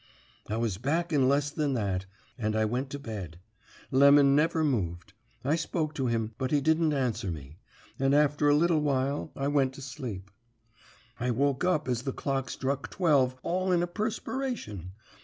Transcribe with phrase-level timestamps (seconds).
[0.49, 3.37] "I was back in less than that, and I went to bed.
[3.91, 5.13] Lemon never moved.
[5.45, 7.59] I spoke to him, but he didn't answer me;
[7.99, 10.31] and after a little while I went to sleep.
[11.19, 14.93] "I woke up as the clock struck twelve all in a prespiration.